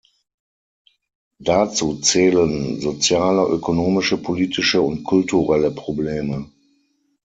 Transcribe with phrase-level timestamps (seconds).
[1.37, 6.49] Dazu zählen soziale, ökonomische, politische und kulturelle Probleme.